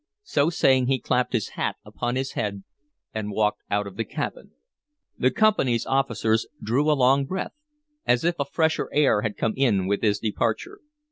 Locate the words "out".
3.69-3.85